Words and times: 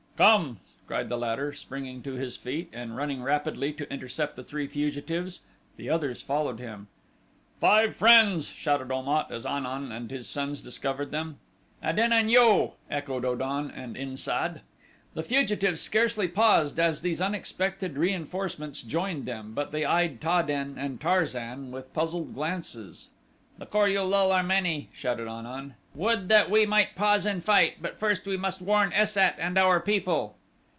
"Come!" 0.17 0.59
cried 0.85 1.09
the 1.09 1.17
latter, 1.17 1.51
springing 1.51 2.03
to 2.03 2.11
his 2.13 2.37
feet 2.37 2.69
and 2.71 2.95
running 2.95 3.23
rapidly 3.23 3.73
to 3.73 3.91
intercept 3.91 4.35
the 4.35 4.43
three 4.43 4.67
fugitives. 4.67 5.41
The 5.77 5.89
others 5.89 6.21
followed 6.21 6.59
him. 6.59 6.89
"Five 7.59 7.95
friends!" 7.95 8.45
shouted 8.47 8.91
Om 8.91 9.07
at 9.09 9.31
as 9.31 9.47
An 9.47 9.65
un 9.65 9.91
and 9.91 10.11
his 10.11 10.29
sons 10.29 10.61
discovered 10.61 11.09
them. 11.09 11.39
"Adenen 11.81 12.29
yo!" 12.29 12.75
echoed 12.87 13.25
O 13.25 13.33
dan 13.35 13.71
and 13.75 13.97
In 13.97 14.15
sad. 14.15 14.61
The 15.15 15.23
fugitives 15.23 15.81
scarcely 15.81 16.27
paused 16.27 16.79
as 16.79 17.01
these 17.01 17.19
unexpected 17.19 17.97
reinforcements 17.97 18.83
joined 18.83 19.25
them 19.25 19.53
but 19.55 19.71
they 19.71 19.85
eyed 19.85 20.21
Ta 20.21 20.43
den 20.43 20.75
and 20.77 21.01
Tarzan 21.01 21.71
with 21.71 21.95
puzzled 21.95 22.35
glances. 22.35 23.09
"The 23.57 23.65
Kor 23.67 23.87
ul 23.87 24.07
lul 24.07 24.31
are 24.31 24.43
many," 24.43 24.89
shouted 24.93 25.27
An 25.27 25.45
un. 25.45 25.75
"Would 25.93 26.29
that 26.29 26.49
we 26.49 26.65
might 26.65 26.95
pause 26.95 27.25
and 27.27 27.43
fight; 27.43 27.75
but 27.81 27.99
first 27.99 28.25
we 28.25 28.37
must 28.37 28.61
warn 28.61 28.93
Es 28.93 29.11
sat 29.11 29.35
and 29.37 29.57
our 29.57 29.79
people." 29.81 30.37